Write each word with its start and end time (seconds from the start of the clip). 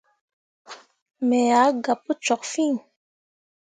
Me 1.27 1.39
ah 1.61 1.71
gah 1.83 1.99
pu 2.03 2.11
cok 2.25 2.41
fîi. 2.51 2.71